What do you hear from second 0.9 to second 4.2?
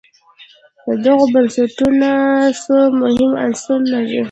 دغو بنسټونو څو مهم عناصر لرل